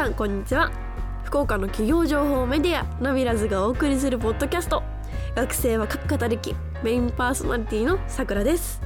[0.00, 0.72] さんこんにちは。
[1.24, 4.82] 福岡の企業情報メディアナビラズがお送りするポッドキャスト。
[5.34, 8.80] 学生は各語りきメインパーソナリティのさくらです。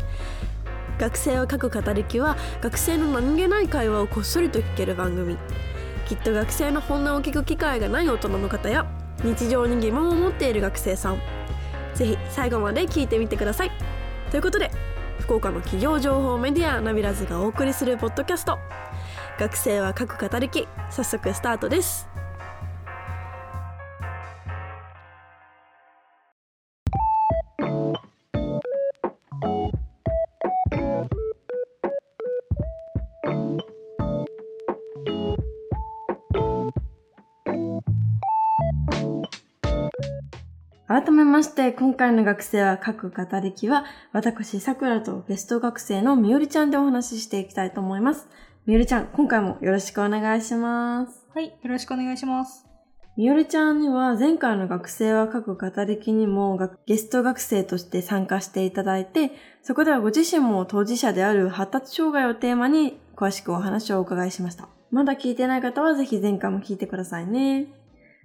[0.99, 5.39] 学生は各語りきは学生の何気ない会話をこっそりと聞ける番組。
[6.09, 8.85] きっと学生の本音を聞く機会がない大人の方や
[9.23, 11.21] 日常に疑問を持っている学生さん。
[11.95, 13.71] ぜひ最後まで聞いてみてください。
[14.33, 14.73] ということで
[15.21, 18.59] 福岡の企業情報メディアナビラズがお送りするポッドキャスト。
[19.39, 22.09] 学生は各語りき早速スタートです
[40.87, 48.29] 改めまして、今回の学生は各語りきは、私、さくらとゲスト学生のみよりちゃんでお話ししていきたいと思います。
[48.67, 51.27] みよりちゃん、今回もよろしくお願いします。
[51.35, 52.65] はい、よろしくお願いします。
[53.15, 64.67] みよりちゃんには前回の学生は各語りきにもがゲスト学生として参加していただいて、そこではご自身も当事者である発達障害をテーマに詳しくお話をお伺いしました。
[64.91, 67.67] まだ聞いてない方はぜひ前回も聞いてくださいね。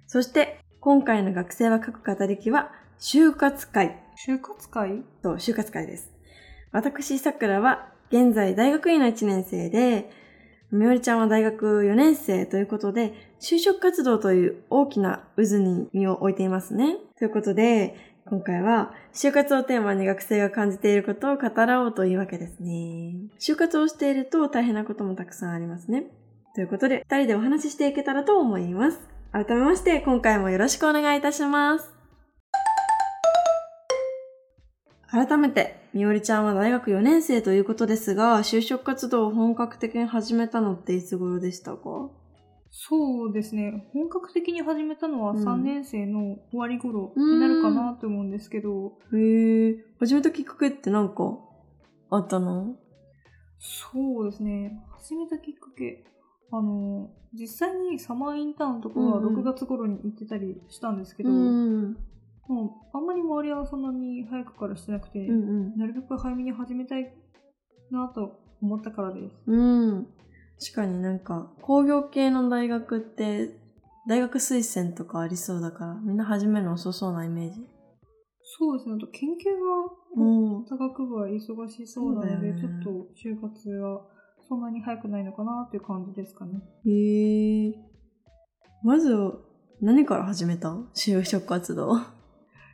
[0.06, 5.02] そして、今回の学生は各語りきは、就活会就活会？
[5.22, 6.10] と就活会です。
[6.72, 10.18] 私、さくらは現在大学院の1年生で、
[10.72, 16.96] みおりちゃんは大学4年生ということで、就職活動という大きな渦に身を置いていますね。
[17.18, 23.14] ということで、今回は就活をテーマに学生が感じていることを語らおうというわけですね。
[23.40, 26.04] 就活をしていると大変なこともたくさんありますね。
[26.54, 29.00] ということで、二人でお話ししていけたらと思います。
[29.32, 31.99] 改めまして、今回もよろしくお願いいたします。
[35.12, 42.10] 改めて、みおりちゃんは大学4年生ということですが、就職活動を本格的に始めたのっていつ頃でしたか？
[42.70, 43.88] そうですね。
[43.92, 51.38] 本格的に始めたのはうん3年生の終わり頃になるかなと思うんですけど、へえ、始めたきっかけってなんか
[52.10, 52.76] あったの？
[53.58, 54.80] そうですね。
[54.96, 56.04] 始めたきっかけ。
[56.52, 61.96] あの、実際にサマーインターンのところはうんうん6月頃に行ってたりしたんですけど、うん。
[62.50, 67.14] もうあんまり周りはそんなに早くからしてなくて、うんなるべく早めに始めたい
[67.92, 69.36] なと思ったからです。
[69.46, 69.58] うん。
[69.58, 70.06] うん。
[70.58, 73.56] 確かになんか工業系の大学って
[74.08, 77.64] 大学推薦とかありそうだからみんな始めるの遅そうなイメージ。
[78.42, 78.96] そうですね。
[78.96, 79.44] あと研究
[80.18, 80.64] がうん。
[80.64, 84.02] 大学部は忙しそうなので、ねちょっと就活は
[84.48, 86.60] そんなに早くないのかなっていう感じですかね。
[86.84, 87.74] へえ。
[88.82, 89.14] まず
[89.80, 90.74] 何から始めた？
[90.94, 91.96] 就職活動。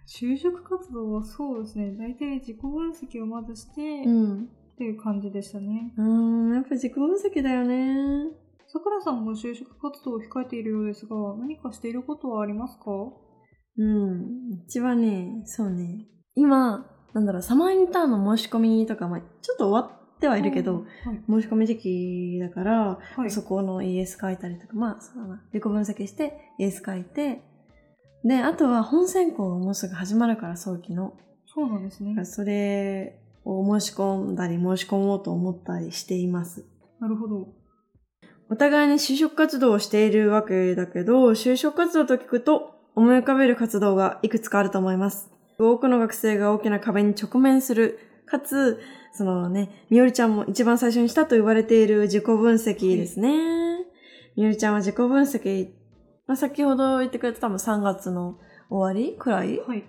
[0.06, 1.96] 就職活動はそうですね。
[1.98, 4.48] 大体自己分析をまずして、っん。
[4.78, 5.92] ていう感じでしたね。
[5.96, 6.02] う
[6.50, 8.30] ん、やっぱ自己分析だよね。
[8.68, 12.84] さくらさんも就職活動を控えているようですが、何かしていることはありますか？
[13.78, 14.26] うん。
[14.66, 16.06] 一番ね、そうね。
[16.34, 20.84] 今、なんだろう、サマーインターンの申し込みとか、まあ、ちょっと終わってはいるけど、はい。
[21.26, 23.30] 申し込み時期だから、はい。
[23.30, 25.42] そこの ES 書いたりとか、まあ、そうだな。
[25.52, 27.42] 自己分析して ES 書いて、
[28.26, 31.14] で、あとは本選考がもうすぐ始まるから、早期の。
[31.46, 32.24] そうなんですね。
[32.24, 36.64] それを申し込んだり、申し込もうと思ったりしています。
[37.00, 37.48] なるほど。
[38.50, 45.30] お互いに就職活動をしているわけだけど、就職活動と聞くと思い浮かべる活動がいくつかあると思います。
[45.58, 48.00] 多くの学生が大きな壁に直面する。
[48.26, 48.80] かつ、
[49.12, 53.86] そのね、みおりちゃんも一番最初にしたと言われている自己分析ですね。
[54.36, 55.70] みおりちゃんは自己分析、
[56.26, 58.38] まあ、先ほど言ってくれた多分3月の
[58.68, 59.84] 終わりくらいはい。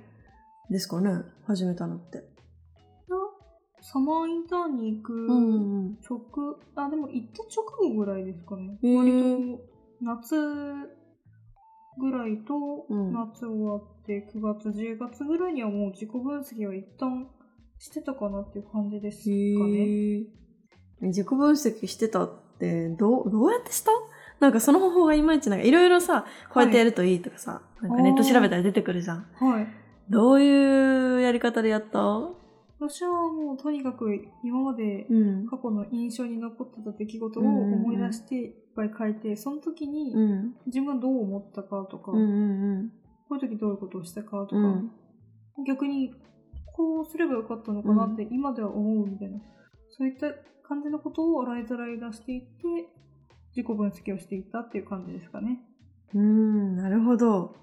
[0.70, 2.24] ですかね始めたのって。
[3.80, 5.98] サマーインターンに行くうんうん。
[6.02, 6.20] 直、
[6.76, 8.78] あ、でも行った直後ぐらいですかね。
[8.84, 9.64] へー割と
[10.02, 10.36] 夏
[12.00, 17.30] ぐらいと、うん夏終わって9月、10月ぐらいにはもう自己分析は一旦
[17.80, 19.38] してたかなっていう感じですかね。
[19.80, 20.28] へえ。
[21.04, 22.30] 自己分析してたっ
[22.60, 23.92] て、どう、どうやってした？
[24.40, 29.28] なんかその方法がいまいちなんかいろいろさ、こうやってやるといいとかさ、なんかネット調べたら出てくるじゃん。
[29.40, 29.68] はい。
[30.10, 32.00] どういうやり方でやった？
[32.80, 34.06] 私はもうとにかく
[34.44, 35.48] 今までうん。
[35.48, 40.56] 過去の印象に残ってた出来事を思い出していっぱい書いて、その時にうん。
[40.68, 44.92] 自分はどう思ったかとか、こういう時どういうことをしたかとか、うん。
[45.66, 46.14] 逆に
[46.76, 49.40] こうすればよかったのかなって今では思うみたいな、
[49.98, 50.28] そういった
[50.68, 52.48] 感じのことを洗いざらい出していって
[53.58, 55.60] 自己分析をしていったっていう感じですかね。
[56.14, 56.22] うん。
[56.22, 56.24] う
[56.74, 57.56] ん、なるほど。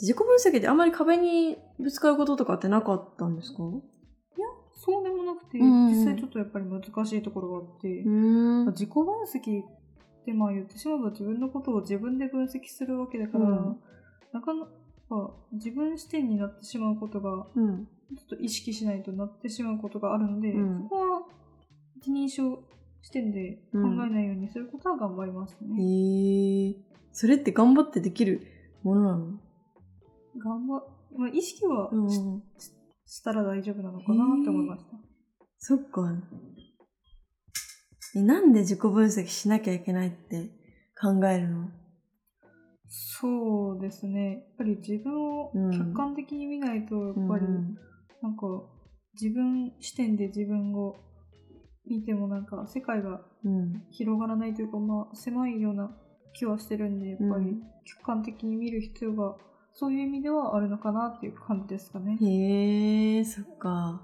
[0.00, 3.58] 自己分析であんまり壁にぶつかることとかってなかったんですか？
[4.76, 8.66] そうでもなくて、うんうん実際ちょっとやっぱり難しいところがあって、うん。
[8.72, 13.76] 自己分析っってまあ言ってしまえば自分のことを自分で分析するわけだから、うん
[14.32, 17.86] なかなか自分視点になってしまうことがうん。
[18.16, 21.22] ちょっと意識しないとなってしまうことがあるので、うんそこは
[21.96, 22.58] 一人称
[23.04, 25.76] 視点で考えないようにすることは頑張りますね。
[25.78, 26.74] へえ。
[27.12, 28.40] それって頑張ってできる
[28.82, 29.26] ものなの？
[30.42, 30.82] 頑張、
[31.16, 32.42] まあ、意識はし,、うん。
[33.04, 34.96] したら大丈夫なのかなって思いました。
[35.58, 36.14] そっか。
[38.16, 40.48] えなんで自己分析しなきゃいけないって
[40.98, 41.68] 考えるの？
[42.88, 44.30] そうですね。
[44.30, 47.76] やっぱり自分をうん客観的に見ないと、やっぱり、うん
[48.22, 48.46] なんか、
[49.20, 50.96] 自分視点で自分を
[51.86, 53.82] 見てもなんか世界がうん。
[53.90, 55.90] 広がらないというか、まあ、狭いような
[56.32, 59.36] 気はしてるんで、やっぱりうん客観的に見る必要が、
[59.72, 62.18] そういう意味ではあるのかなっていう感じですかね。
[62.20, 64.00] へえ、そっか。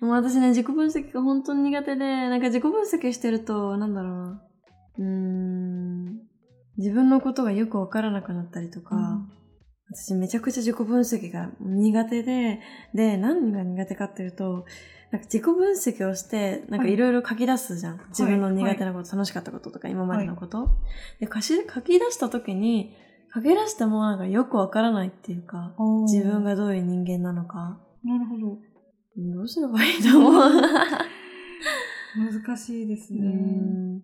[0.00, 4.42] でも私ね、自己分析が本当に苦手で、なんか自己分析してると、なんだろうな。
[4.98, 6.20] うーん。
[6.78, 9.20] 自分のことがよくわからなくなったりとか、
[9.92, 12.60] 私めちゃくちゃ自己分析が苦手で、
[12.94, 14.64] で、何が苦手かっていうと、
[15.10, 18.00] なんか自己分析をして、なんかいろいろ書き出すじゃん。
[18.08, 20.70] 自分の苦手なこと、楽しかったこととか今までのこと。
[21.20, 22.94] で書し書き出した時に、
[23.34, 25.74] 書き出してもなんかよくわからないっていうか、
[26.10, 26.44] 自分。
[26.44, 27.78] がどういう人間なのか。
[28.04, 28.58] なるほど。
[29.16, 30.32] どうすればいいと思う？
[32.16, 33.22] 難しいですうね。
[33.28, 34.02] ん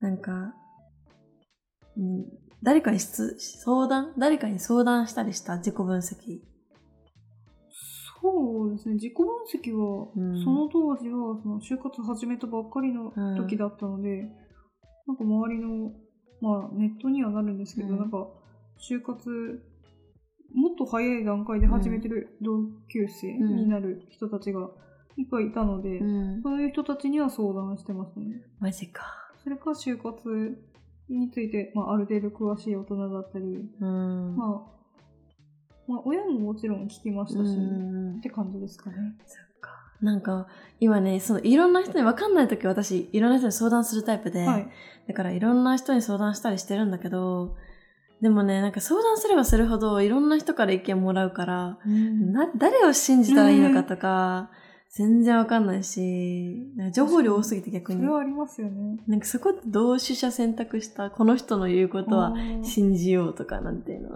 [0.00, 0.54] なんか、
[1.96, 2.24] うん、
[2.62, 6.40] 誰かに質相談誰かに相談したりした自己分析？
[8.20, 8.94] そうですね。
[8.94, 14.28] 自己分析は、うんその当時は、その就活始めたばっかりの時だったので、
[15.06, 15.92] なんか周りの、
[16.40, 18.26] まあネットにはなるんですけど、うんなんか、
[18.80, 19.62] 就活、
[20.52, 24.68] もっと早い段階で始めてる同級生になる人たちが
[25.16, 26.42] いっぱいいたので、うん。
[26.42, 28.42] そういう人たちには相談してますね。
[28.58, 29.04] マジか。
[29.44, 30.58] それか就活
[31.08, 33.44] について、まあ、ある程度詳しい大人だったり、
[33.80, 34.36] うん。
[34.36, 34.78] まあ、
[35.86, 38.96] まあ、親ももちろん聞きましたし、うんって感じですかね。
[40.00, 40.46] なんか、
[40.78, 44.68] 今ね、そのいろんな人に分かんないとき私、いろんな人に相談するタイプで、はい。
[45.08, 47.56] だからいろんな人に相談したりしてるんだけど、
[48.20, 54.50] でもね、なんか相談すればするほどいろんな人から意見もらうから、な、誰を信じたらいいのかとか、
[54.90, 58.10] 全然わかんないし、情報量多すぎて逆にそれ。
[58.10, 58.98] はありますよね。
[59.06, 64.10] なんかそこってどう取捨選択したこの人の言うことは信じようとかなんていうの。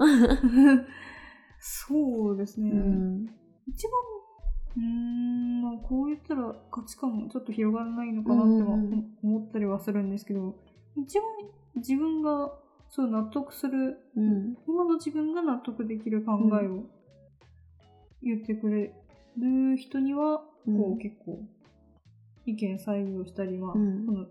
[1.60, 2.70] そうですね。
[2.70, 3.26] うん。
[3.68, 3.92] 一番、
[4.76, 8.78] うーん、まあ、こう言ったら価値観もちょっと広がらないのかなっては
[9.22, 10.56] 思ったりはするんですけど、
[10.96, 11.26] 一番
[11.76, 12.52] 自分が
[12.88, 14.56] そう納得する、うん。
[14.66, 16.84] 今の自分が納得できる考えを
[18.22, 18.92] 言ってくれ
[19.38, 21.40] る人には、うんこう結構
[22.46, 24.26] 意見採用したり、まあ、うんその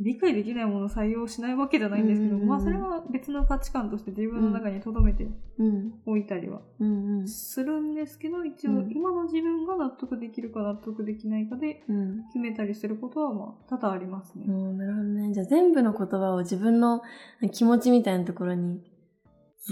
[0.00, 5.26] 理解できないものを採用しないわけじゃないんですけど、うんうんうんまあそれは別の価値観として自分の中に留めて
[5.58, 5.92] うん。
[6.06, 6.60] おいたりは。
[7.26, 12.24] するんですけど、一応うん今の自分が納得できるか納得できないかでうん。
[12.28, 14.44] 決めたりすることはまあ多々ありますね。
[14.46, 15.32] うんなるほどね。
[15.32, 17.02] じゃあ全部の言葉を自分の
[17.52, 18.80] 気持ちみたいなところに、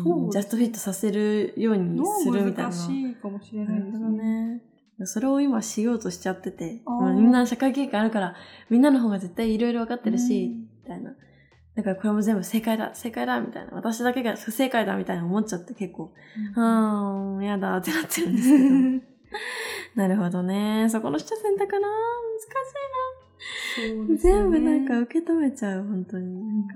[0.02, 2.70] そうジャストフィットさせるようにのするみたいな。
[2.70, 4.62] 難しいかもしれないですね。
[4.98, 5.04] ね。
[5.04, 8.34] それを今しようとしちゃってて、まあみんな社会経験あるから、
[8.68, 11.14] みんなの方が絶対いろいろ分かってるし、みたいな。
[11.76, 13.72] だからこれも全部正解だ、正解だ、みたいな。
[13.72, 16.12] 私だけが不正解だ、みたいな思っちゃって結構、
[16.56, 18.64] うんあー、やだってなってるんですけど。
[19.96, 20.88] なるほどね。
[20.88, 21.96] そこの下選択な難
[23.78, 24.04] しいな。
[24.08, 26.34] ね全部なんか受け止めちゃう、本当に。
[26.34, 26.74] なんか。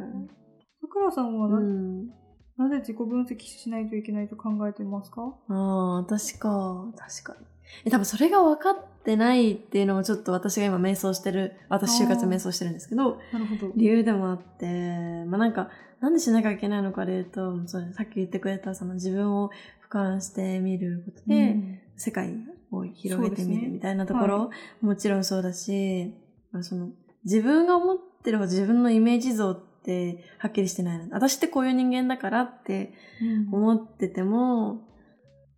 [0.80, 2.10] さくらさんはな,、うん。
[2.60, 5.34] なぜ自己分析しないといけないと考えてますか？
[5.48, 6.86] ああ、私か。
[6.96, 7.46] 確かに。
[7.86, 13.72] え、多分それが分かってないっていうのもちょっと私が今瞑想してる、私就活瞑想してるんですけど、なるほど。
[13.74, 14.66] 理由でもあって、
[15.26, 19.50] まあなんか、なんでしなきゃいけないのかで言うと、それさっき言ってくれたその自分を
[19.90, 22.34] 俯瞰してみることで、うん世界
[22.72, 24.50] を広げてみるみたいなところ、は
[24.80, 26.14] もちろんそうだし、
[26.50, 26.88] まあ、その
[27.24, 29.69] 自分が思ってる自分のイメージ像って
[30.38, 31.06] はっきりしてないの。
[31.10, 32.92] 私ってこういう人間だからって
[33.50, 34.82] 思ってても、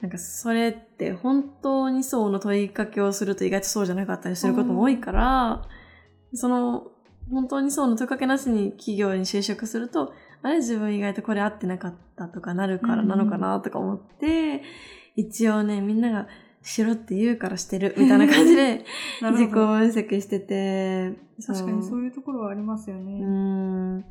[0.01, 5.63] なんかそれって本当にそうの問いかけをすると意外とそうじゃなかったりすることも多いから、
[6.35, 6.89] その
[7.31, 10.13] 本当にそうの問いかけなしに企業に就職すると、
[10.43, 14.63] あれ自分意外とこれ合ってなかったとかなるからなのかなとか思って、
[15.15, 16.27] 一応ね、みんなが
[16.63, 18.85] しろって言うからしてるみたいな感じで
[19.33, 21.13] 自己分析してて、
[21.47, 22.05] 確かにそうう。
[22.05, 23.21] いうところはありますよね。
[23.21, 23.99] うーん。
[23.99, 24.05] ね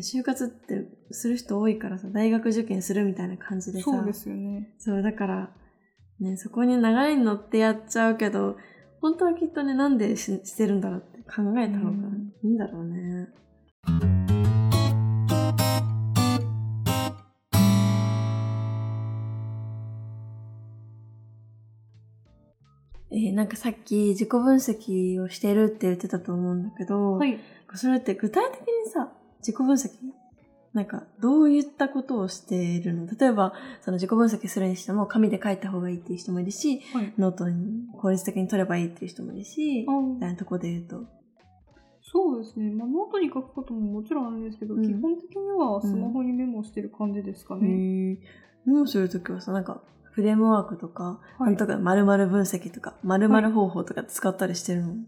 [0.00, 3.84] 就活ってする人多いからさ、大学受験するみたいな感じでさ。
[3.90, 4.74] そうですよね。
[4.78, 5.50] そう、だから、
[6.20, 8.56] ね、そこに流れに乗ってやっちゃうけど、
[9.00, 11.90] 本当はきっとね、なんでししてるんだろうって考えた方が
[12.42, 13.28] いいんだろうね。
[23.16, 27.38] えーなんかさっき自己分析をしてるって言ってたと思うんだけど、はい。
[27.74, 29.90] それって具体的にさ、自己分析
[30.74, 33.06] なんか、どういったことをしているの？
[33.06, 37.14] 例えば、その自己分析するにしても、紙で書いた方がいいっていう人もいるし、はい。
[37.16, 41.04] ノートに効率的に取ればいいっていう人もいるし、あみたいなとこで言うと。
[42.02, 42.70] そうですね。
[42.70, 47.66] まあ、ノートに書くことももちろんあるんですけど、うん基本的にはスマホにメモしてる感じですかへね。
[47.66, 48.16] ー
[48.66, 49.80] メモするときはさ、なんか、
[50.16, 55.04] フレームワークとか、はいなんとか〇〇分析とか、〇〇方法とか使ったりしてるの、参考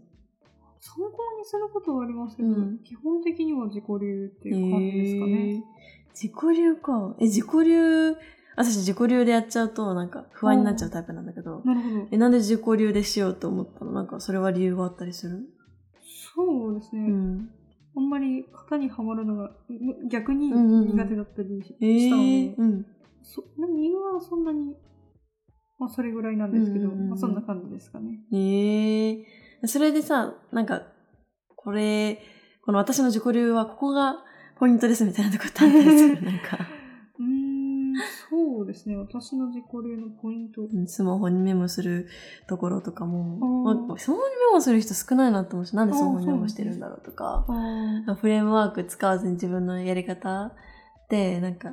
[1.39, 5.33] にすることはありますけど、うん基本的には自己流っていう感じですかね。
[5.33, 5.61] へー
[6.13, 7.15] 自己流か。
[7.17, 8.15] え、自己流、
[8.55, 12.07] 私自己流でやっちゃうと、なんか不安になっちゃうタイプなんだけど、なるほど。
[12.11, 13.93] え、なんで自己流でしようと思ったの？
[13.93, 15.49] なんかそれは理由があったりする？
[16.35, 17.09] そうですね。
[17.09, 17.49] うん。
[17.97, 22.85] あんまり型にはまるのがむ逆にうんうんうん苦手だったりしたので、うん。
[23.23, 24.75] そ理由はそんなに、
[25.79, 28.19] まあそれぐらいなんですけど、まあそんな感じですかね。
[28.33, 29.11] え
[29.63, 30.83] えそれでさ、なんか、
[31.55, 32.19] これ、
[32.65, 34.23] この私の自己流はここが
[34.57, 36.21] ポイントですみたいなとこってあったりする？
[36.23, 36.57] なんか、
[37.19, 37.93] うーん、
[38.29, 38.95] そうですね。
[38.97, 40.61] 私の自己流のポイント。
[40.61, 42.07] うんスマホにメモする
[42.47, 43.75] ところとかも、あー。
[43.75, 50.53] なんかスマホにメモする人少ないなと思うし、なんでスマホにメモしてるんだろうとか、あフレームワーク使わずに自分のやり方
[51.09, 51.71] で、なんか、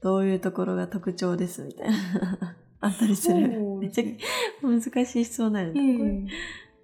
[0.00, 1.96] どういうところが特徴ですみたいな、
[2.80, 3.60] あったりする。
[3.80, 5.98] めっちゃ難しい質問だよえね。
[5.98, 6.10] これ。
[6.10, 6.26] え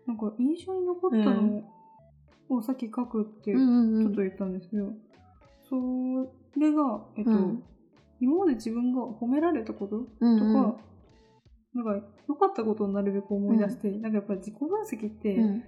[0.07, 1.63] なんか印象に残ったの
[2.49, 4.07] をさっき書くってちうんうんうん。
[4.07, 4.93] ょっと言ったんですけど、
[5.69, 5.77] そ
[6.59, 7.63] れが、えっと、うん。
[8.21, 10.77] 今まで自分が褒められたこととか、うんうん。
[11.75, 15.63] なんか良かったことをなるべく思い出して、なんかやっぱり自己分析って、うん。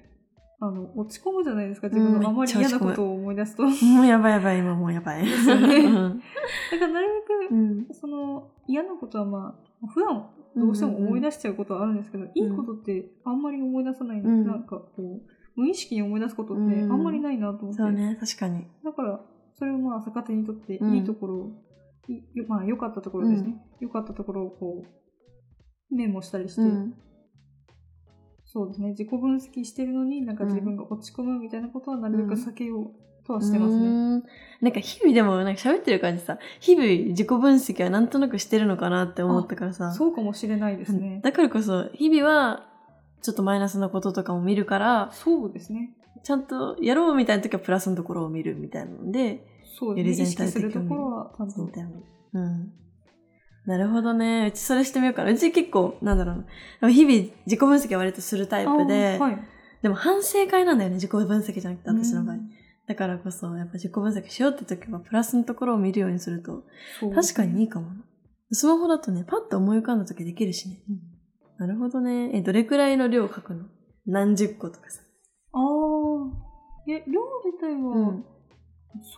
[0.58, 3.64] ああの落ち込むじゃないですか自分うんのあまり嫌なことを思い出すと。
[3.64, 5.24] だもうやばいやばい、今もうやばい。
[5.24, 5.76] ですよね。
[5.76, 5.92] うん。
[5.92, 7.87] からなるべく、うん。
[7.92, 18.66] その嫌なことはまあ普段どうしても思い出しちゃうことはあるんですけど、いいことってあんまり思い出さない、うんなんかこう無意識に思い出すことってあうんんまりないなと思って、そうね、確かに。
[18.85, 19.21] だから
[19.59, 21.52] それをまあ逆手にとってうんいいところを、
[22.09, 24.85] いまあ良かったところですね、良かったところをこ
[25.90, 26.95] うメモしたりして、うん。
[28.45, 32.90] そうですね自己分析してるのになんか自分が落ち込むみたいなことはなるべく避けよう
[33.26, 34.23] とはしてますね。
[34.61, 39.92] なんか日々でもなんか喋ってる感じさ、日々自己分析はなんとなくしてるのかなって思ったからさ。
[39.92, 41.21] そうかもしれないですね。
[41.23, 42.66] だからこそ、日々は
[43.23, 45.90] ちょっとマイナスなこととかも見るから、そうですね。
[46.23, 49.47] ちゃんとやろうみたいな時はプラスのところを見るみたいなので、
[49.78, 50.25] そうですね。
[50.25, 51.68] 意識するところはちゃんと全。
[51.73, 52.02] 体を見る。
[52.33, 52.73] うん。
[53.66, 54.47] なるほどね。
[54.47, 55.30] うちそれしてみようかな。
[55.30, 56.45] うち結構、なんだろ
[56.83, 59.38] う日々自己分析は割とするタイプで、はい。
[59.83, 62.37] でも反省会なんだよね、自己分析じゃなくて、私の場合。
[62.37, 62.50] うん
[62.87, 66.64] だからこそ、やっぱ自己分析しようって時は、プラスのところを見るようにすると、
[67.14, 68.05] 確かにいいかもな。
[68.52, 70.78] スマホだとね、パッと思い浮かんだ時できるしね。
[71.59, 72.31] なるほどね。
[72.35, 73.64] え、どれくらいの量書くの？
[74.07, 75.00] 何十個とかさ。
[75.52, 75.62] ああ。
[76.88, 78.23] え、量自体は、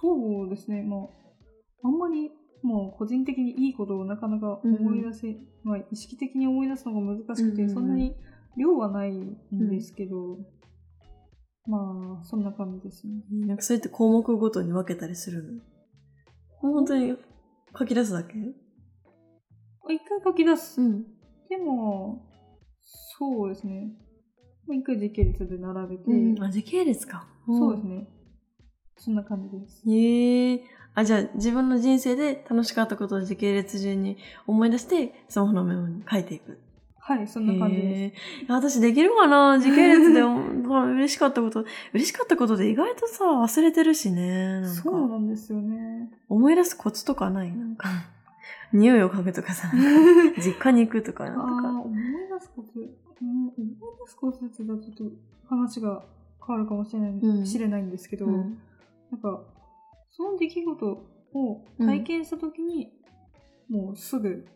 [0.01, 0.83] そうですね。
[0.83, 1.01] まあ、
[1.85, 2.31] あんまり、
[2.63, 8.17] もう個人的にいいことをなかなか思い出せ、まあ、意識的に思い出すのが難しくて、うんうんうんそんなに
[8.57, 9.37] 量はないん
[9.71, 10.39] ですけど、
[11.69, 13.13] まあ、そんな感じですね。
[13.47, 15.61] なんかそうやって項目ごとに分けたりするの？
[16.61, 17.15] 本当に
[17.79, 18.33] 書き出すだけ？
[19.87, 20.81] あ一回書き出す。
[20.81, 21.05] ん。
[21.51, 22.27] でも、
[23.19, 23.93] そうですね。
[24.67, 26.43] もう一回時系列で並べて、うん。
[26.43, 27.29] あ、時系列か。
[27.47, 28.09] そうですね。
[28.97, 29.83] そんな感じです。
[29.91, 30.63] へえ。
[30.95, 36.59] あ、じゃあ自分の人生で楽しかったことを時系列順に思い出して、スマホのメモに書いていく。
[37.09, 38.53] はい、そんな感じです。
[38.53, 39.59] 私できるかな？
[39.59, 40.43] 時系列でも
[40.93, 41.65] 嬉しかったこと。
[41.95, 44.63] 嬉しかったことで意外とさ、忘れてるしね。
[44.67, 46.11] そうなんですよね。
[46.29, 47.51] 思い出すコツとかない？
[47.57, 47.89] なんか、
[48.75, 49.71] 匂いを嗅ぐとかさ、
[50.37, 51.81] 実家に行くとか、あなんか。
[51.81, 53.67] 思い出すこと、うん、思い
[54.05, 55.17] 出すことって言ったらちょっと
[55.49, 56.05] 話が
[56.47, 58.59] 変わるかもしれない,、うん知れないんですけど、うん
[59.11, 59.43] なんか、
[60.11, 60.87] その出来事
[61.33, 62.93] を体験したときに、
[63.71, 64.47] もうすぐ、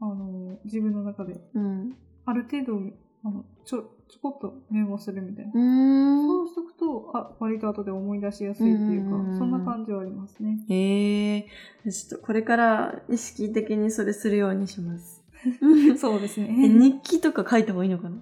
[0.00, 1.96] あの、自分の中で、うん。
[2.24, 2.80] ある程度、
[3.24, 5.52] あのちょ、ちょこっとメモするみたいな。
[5.52, 10.58] そうしとくと、あ、割と後で思い出しやすいっていうか、うんそんな感じはありますね。
[10.68, 11.42] へえ
[11.90, 15.24] ちょっとこれから意識的にそれするようにします。
[15.98, 16.48] そうですね。
[16.64, 18.16] え日記とか書いた方がいいのかな？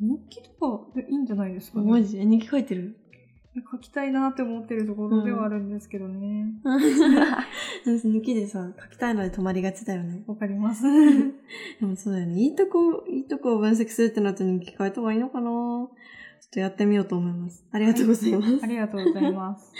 [0.00, 1.90] 日記とかでいいんじゃないですかね。
[1.90, 2.18] マジ？
[2.18, 2.96] え日記書いてる？
[3.60, 6.54] 書きたいなって思ってるところではあるんですけどね。
[7.84, 10.22] 日記でさ、書きたいので止まりがちだよね。
[10.26, 10.84] わかります。
[11.80, 12.40] でもそうだよね。
[12.40, 15.90] いいとこ、いいとこを分析するってなって日記書いた方がいいのかなちょっ
[16.50, 17.66] とやってみようと思います。
[17.70, 18.60] ありがとうございます。
[18.62, 19.72] ありがとうございます。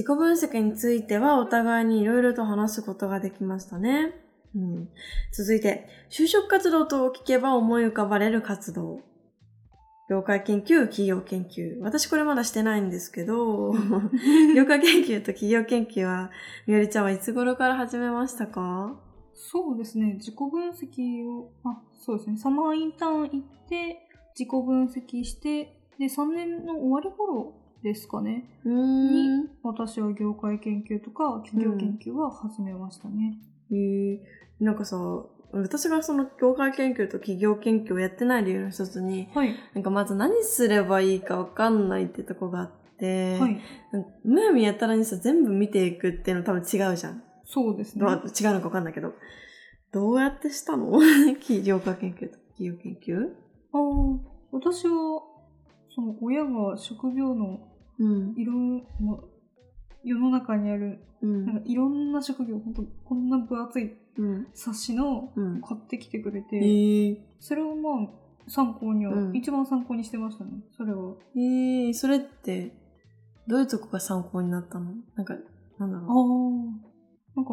[0.00, 4.14] 自己分析についてはお互いにいろいろと話すことができましたね。
[4.56, 4.88] うん、
[5.30, 9.00] 続いて、就職活動と聞けば思い浮かばれる活動。
[10.08, 11.78] 業界研究、企業研究。
[11.82, 13.74] 私これまだしてないんですけど、
[14.56, 16.30] 業界研究と企業研究は、
[16.66, 18.98] みよりちゃんはいつ頃から始めましたか？
[19.34, 20.14] そうですね。
[20.14, 22.38] 自己分析を、あ、そうですね。
[22.38, 28.44] サマーインターン行って、自己分析して、で、3年の終わり頃ですかね。
[28.64, 29.48] うーん。
[29.62, 33.38] 私は業界研究とか企業研究は始めましたね。
[33.70, 34.18] えー、
[34.60, 34.96] なんかさ、
[35.52, 39.54] 私がその業界研究と企業研究をやってない理由の一つに、はい。
[39.74, 43.60] なんかまず何すればいいかわかんないってとこがあって、はい。
[44.24, 47.22] むやみやたらにさ、全部見ていくっていうの多分違うじゃん。
[47.44, 48.04] そうですね。
[48.04, 48.20] どう違う
[48.54, 49.14] のかわかんないけど。
[49.92, 50.92] どうやってしたの？
[51.40, 53.32] 企業界研究と企業研究？
[53.72, 53.80] ああ、
[54.52, 55.22] 私は、
[55.92, 57.66] その親が職業の
[58.00, 58.34] うん。
[58.36, 59.28] いろん、もう
[60.02, 64.46] 世の中にある、うんなんかいろんな職業、本当こんな分厚いうん。
[64.52, 65.60] 冊子のうん。
[65.60, 68.08] 買ってきてくれて、えー、それをまあ
[68.48, 70.50] 参考には、うん一番参考にしてましたね。
[70.76, 71.14] それは。
[71.36, 72.74] えー、それって、
[73.46, 74.92] どういうとこが参考になったの？
[75.14, 75.36] なんか、
[75.78, 76.50] なんだああろ。
[77.36, 77.52] なんか、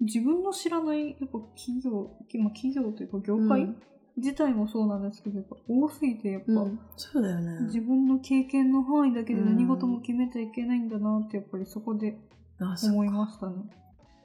[0.00, 2.10] 自分の知らない、やっぱ企業、
[2.40, 3.76] まあ、企業というか業界、うん
[4.16, 6.80] 自体もそうなんですけど、やっぱ多すぎて、やっぱ、ううん。
[6.96, 7.66] そうだよね。
[7.66, 12.18] 自分の経験の範囲だけで何事も決めちゃいけないんだなって、やっぱりそこで
[12.60, 13.54] 思いましたね。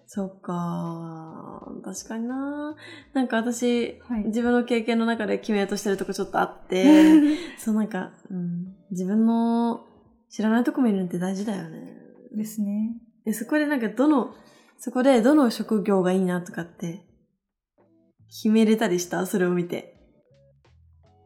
[0.09, 1.67] そっか。
[1.83, 2.75] 確かにな。
[3.13, 4.23] なんか私、はい。
[4.27, 6.85] 自分の経験の中で決めようとしてるとこちょっとあって、
[7.59, 9.85] そうなんか、うん、自分の
[10.29, 11.97] 知らないとこ見るのって大事だよね。
[12.33, 12.97] ですね。
[13.25, 14.33] で、そこでなんかどの、
[14.77, 17.03] そこでどの職業がいいなとかって、
[18.29, 19.25] 決めれたりした？
[19.25, 19.95] それを見て。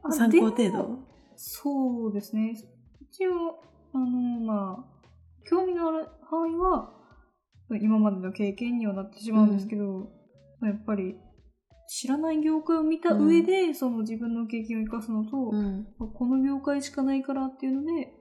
[0.04, 1.00] あ参考程度？
[1.36, 2.54] そうですね。
[3.02, 3.60] 一応、
[3.94, 4.06] あの、
[4.46, 4.86] まあ、
[5.50, 6.94] 興味のある範囲は、
[7.82, 10.12] 今までの経験にはなってしまうんですけど、
[10.62, 11.16] やっぱり、
[11.88, 15.88] 知らない業界を見た上で、その自分の経験を生かすのと、うん。
[16.14, 18.14] この業界しかないからっていうので、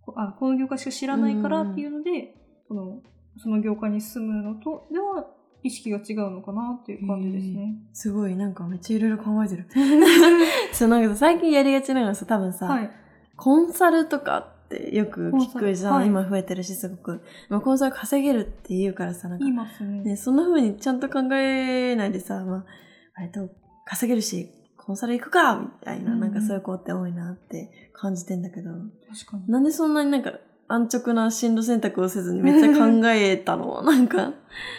[0.00, 2.34] こあこの業界しか知らないからっていうので、
[2.66, 3.02] この
[3.36, 5.26] その業界に進むのとでは
[5.68, 7.74] 意識が違うのかなっていう感じですね。
[7.92, 9.66] すごい、なんかめっちゃいろいろ考えてる。
[10.72, 12.90] そう、なんかさ最近やりがちなのがさ、多分さ、はい。
[13.36, 15.94] コンサルとかってよく聞くじゃん。
[15.94, 17.22] はい今増えてるし、すごく。
[17.48, 19.44] まあ、コンサル稼げるって言うからさ、なんか
[19.84, 20.02] ね。
[20.02, 22.64] ね、そんな風にちゃんと考えないでさ、まあ、
[23.16, 23.50] 割と
[23.84, 28.70] 稼げるし、コンサル行くかみたいな、うんなんかそういう子って多いなって感じてんだけど、
[29.10, 29.52] 確かに。
[29.52, 30.32] なんでそんなになんか
[30.68, 34.32] 安直な進路選択をせずにめっちゃ考えたのなんか、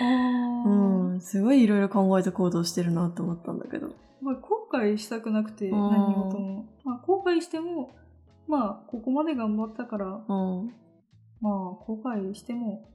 [1.19, 3.89] すごいいろいろ考えて行動してるなって思ったんだけど。
[4.21, 6.65] 後悔したくなくて、うん何事も。
[6.83, 7.91] まあ、後悔しても、
[8.47, 10.73] まあ、ここまで頑張ったから、うん。
[11.41, 11.53] まあ、
[11.85, 12.89] 後悔しても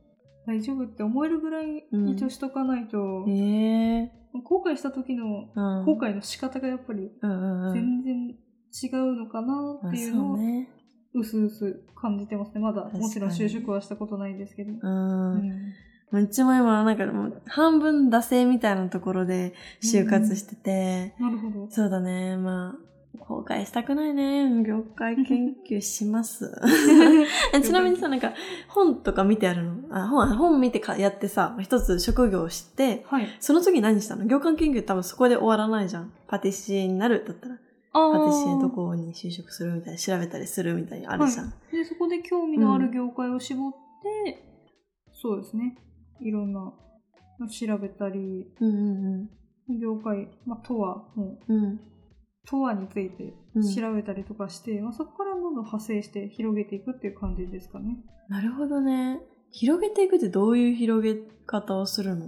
[0.47, 5.85] 大丈夫って思えるぐらいうん一応しとかないと、ええ後悔した時のうん。
[5.85, 7.75] 後悔の仕方がやっぱりうんうんうん。
[7.75, 8.29] 全然
[8.83, 10.37] 違うのかなっていうのを
[11.15, 12.61] うすうす感じてますね。
[12.61, 14.73] まだもちろん就職はしたことないですけど。
[14.73, 15.33] うん。
[15.35, 15.73] うん
[16.15, 21.69] もううちも今なんかもう半分惰性みたいなところで就活してて、なるほど。
[21.69, 22.77] そうだね、ま
[23.19, 24.63] あ、後悔したくないね。
[24.65, 26.53] 業界研究します。
[27.53, 28.33] えちなみにさ、なんか
[28.69, 29.75] 本とか見てあるの？
[29.91, 33.27] あ、本、本見てかやってさ、一つ職業を知って、はい。
[33.41, 34.25] その時何したの？
[34.27, 36.13] 業界研究多分そこで終わらないじゃん。
[36.29, 37.59] パティシエになるだったら、あ
[38.13, 41.53] パティシエどーこに就職するみたいな、調べたりするみたいにあるじゃん。
[41.73, 44.45] で、そこで興味のある業界を絞って、
[45.13, 45.77] そうですね。
[46.21, 46.73] いろんな、
[47.49, 49.31] 調べたり、うんうん
[49.81, 51.65] 業界、まあ、とは、もう、うん。
[51.65, 51.81] うん。
[52.47, 57.97] とはについてうん調べたりとかして、まあ、そこからどんどん派生して広げていくっていう感じですかね。
[58.29, 59.21] なるほどね。
[59.51, 62.27] 広げていくってどういう広げ方をするの？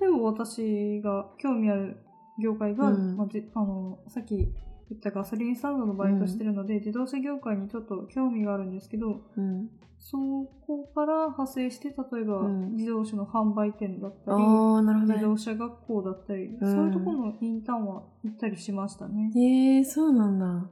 [0.00, 1.98] 例えば私が興味ある
[2.42, 4.52] 業界が、うんまあ、じあのさっき
[4.90, 9.68] 言ったガソリンスタンドのバイトしてるので、自動車業界にちょっと興味があるんですけど、うん。
[9.98, 10.18] そ
[10.66, 15.20] こから派生して、例えばうん自動車の販売店だったり、ああ、なるほど自ね。
[15.22, 19.32] 動車学校だったり、んそういうところのインターンは行ったりしましたね。
[19.34, 20.70] へえそうなんだ。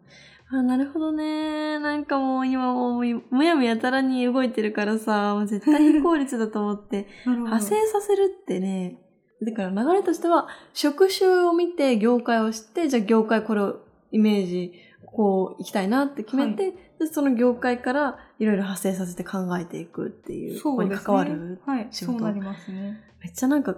[0.51, 1.81] あ、なるほどね。
[1.81, 7.09] なんかもう今もうむやみやたらに動いてるからさ、もう絶対非効率だと思って。
[7.27, 9.01] 派生させるってね、
[9.43, 13.81] だから流れとしては、職種を見て業界を知って、じゃあ業界これを
[14.15, 14.73] イメージ、
[15.05, 20.91] こう行きたいなって決めて、でその業界からいろいろ派生させて考えていくっていう、ここに。
[20.91, 23.01] 関わるはい、仕事そうなりますね。
[23.21, 23.77] めっちゃなんか、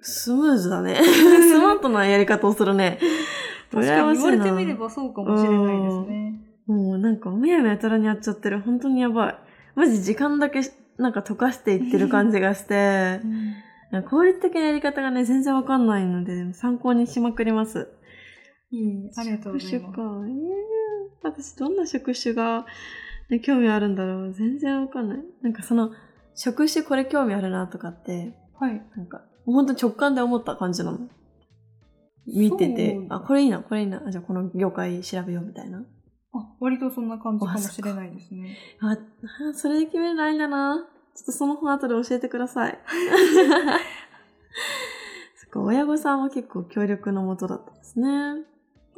[0.00, 0.96] スムーズだね。
[1.04, 2.98] スマートなやり方をするね。
[3.70, 4.86] 確かに言われてみれば。
[4.86, 6.40] ばそうかもしれないですね。
[6.66, 8.60] もうなんか、むやみやたらにやっちゃってる。
[8.60, 9.38] 本当にやばい。
[9.74, 10.60] マジ時間だけ
[10.96, 13.20] なんか溶かしていってる感じがして、
[13.90, 17.88] なんか効率的なやり方がね、全然わかんないので、参考にしまくります。
[18.70, 19.96] いいありがとうござい職ます。
[19.96, 20.02] 種か。
[20.26, 22.66] えー、私どんな職種が、
[23.30, 25.18] ね、興味あるんだろう全然わかんない。
[25.42, 25.90] なんかその、
[26.34, 28.82] 職種これ興味あるなとかって、はい。
[28.96, 31.08] なんか、もうほんと直感で思った感じなの。
[32.26, 35.84] 見ててあ、これいいな、これいいな、あじゃあこの業界調べようみたいな。
[36.32, 38.56] あ、割とそんな感じかもしれないですね。
[38.80, 38.98] あ、
[39.50, 40.86] あそれで決めないんだな。
[41.14, 42.78] ちょっとその本後で教えてください。
[45.36, 48.44] そっか、親御さんは結構協力のもとだったんですね。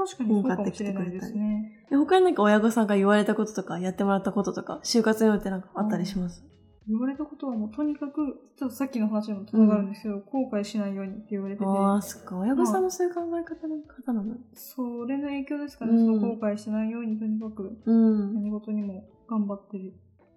[0.06, 1.86] 確かにそうかもしれないですね。
[1.92, 6.44] え他になんか親御さんが言われたこととか、やってもらったこととか、就活によってなんかあったりします？
[6.88, 8.14] 言われたことはもうとにかく、
[8.58, 12.38] ちょっとさっきの話にもつながるんですけど、後悔しないようにって言われてて、ああ、そっか。
[12.38, 14.34] 親御さんもそういう考え方の方なの。
[14.54, 18.34] それの影響ですかね、うん後悔しないようにとにかくうん。
[18.34, 19.92] 何事にも頑張ってる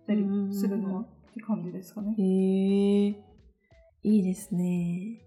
[0.05, 2.13] たりするのはって感じですかね。
[2.19, 3.07] へえ
[4.03, 5.21] いいですね。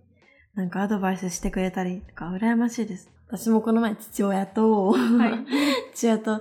[0.54, 3.10] なんかアドバイスしてくれたりとか、羨ましいです。
[3.28, 5.46] 私もこの前父親と、はい。
[5.94, 6.40] 父親と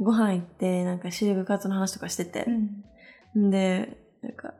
[0.00, 2.44] ご飯行って、なんか就活の話とかしてて
[3.34, 3.38] う。
[3.38, 3.46] ん。
[3.48, 4.54] んで、なんか、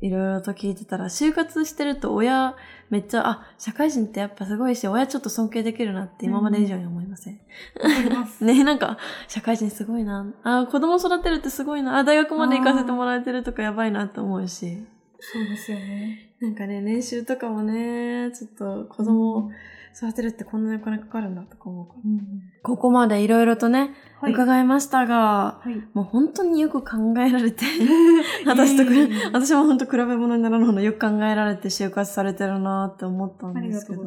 [0.00, 2.56] いろいろと聞いてたら、就活してると親、
[2.90, 7.40] めっちゃ、あ、社会人ってやっぱすごいし、親ちょっと尊敬できるなって今まで以上に思いません。
[7.82, 8.44] わかります。
[8.44, 10.26] ねなんか、社会人すごいな。
[10.42, 11.96] あ、子供育てるってすごいな。
[11.96, 14.84] あ、大学まで行かせてもらえてるとかやばいなって思うし。
[15.20, 16.34] そうですよね。
[16.40, 19.50] なんかね、年収とかもね、ちょっと子供を
[19.96, 22.00] 育てるってこんなにお金かかるんだとか思うから。
[22.04, 22.42] うん。
[22.62, 24.32] ここまでいろいろとね、はい。
[24.32, 25.74] 伺いましたが、はい。
[25.94, 27.64] もう本当によく考えられて、
[28.46, 28.84] 私と
[29.32, 34.02] 私も本当比べ物にならないほどよく考えられて就活されてるなって思ったんですけど。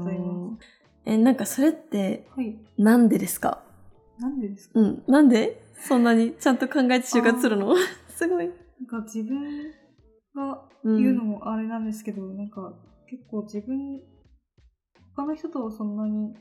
[1.05, 2.57] え、なんかそれってはい。
[2.77, 3.61] なんでですか？
[4.19, 4.79] なんでですか？
[4.79, 5.03] うん。
[5.07, 5.61] なんで？
[5.79, 7.73] そんなにちゃんと考えて就活するの？
[8.09, 8.45] すごい。
[8.47, 8.55] なん
[8.87, 9.39] か自分
[10.35, 12.73] がうん言うのもあれなんですけど、なんか
[13.09, 14.01] 結構自分、
[15.17, 16.35] 他の人とはそんなに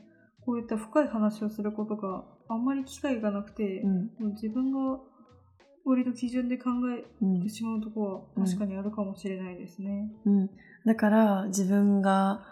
[0.45, 3.93] こういった深い話をすることがあんまり機会がなくて、うん。
[4.03, 4.99] もう自分が
[5.83, 10.11] 割と基準で考えうんてしまうところは確かにあるかもしれないですね。
[10.25, 10.49] うん。
[10.85, 12.45] だから、自分が、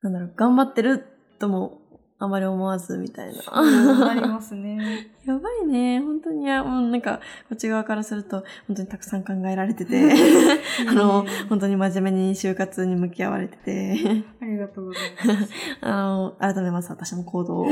[0.00, 1.04] なんだろう、頑張ってる
[1.40, 1.77] とも、
[2.20, 3.42] あまり思わずみたいな。
[3.42, 5.08] そうなりますね。
[5.24, 6.00] やばいね。
[6.00, 10.10] 本当に、いや、もうなんか、こっち側からすると、本当にたくさん考えられてて、
[10.88, 15.02] あの、本当に真面目に就活に向き合われてて、ありがとうござい
[15.38, 15.52] ます。
[15.80, 17.68] あの、改めます、私の行動を。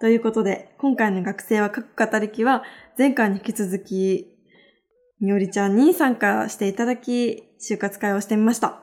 [0.00, 2.62] ということで、今回の学生は書く語りきは、
[2.96, 4.28] 前回に引き続き、
[5.20, 8.81] みおりちゃんに参加していただき、就活会をしてみました。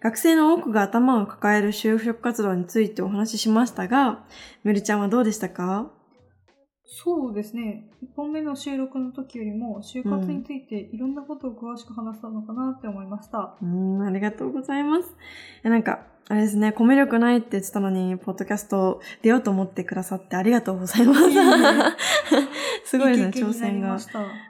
[0.00, 4.24] 学生の多くが頭を抱える就職活動についてお話ししましたが、
[4.64, 5.90] みおりちゃんはどうでしたか？
[6.88, 7.90] そうですね。
[8.02, 13.56] 1本目の収録の時よりも、就活についていろんなことを詳しく話したのかなって思いました。
[13.60, 15.16] うーん、ありがとうございます。
[15.64, 21.20] えなんか、あれですね、コミュ力ないって言ってたのに、ポッドキャスト出ようと思ってくださってありがとうございます。
[22.86, 23.98] すごいですね、挑戦が。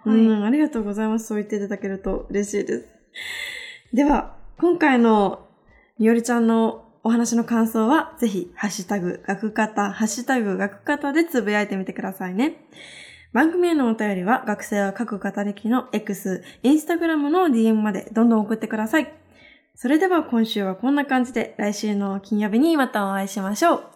[0.04, 1.26] うん、ありがとうございます。
[1.26, 2.88] そう言っていただけると嬉しいです。
[3.94, 5.46] では、今回の
[5.98, 12.66] みおりちゃんのお話の感想は、ぜひ、ハッシュタグ、学方、ハッシュタグ、学方でつぶやいてみてくださいね。
[13.34, 19.12] 番組へのお便りは、学生は各語歴の X、インスタグラムの DM までどんどん送ってください。
[19.74, 23.95] それでは今週はこんな感じで、来週の金曜日にまたお会いしましょう。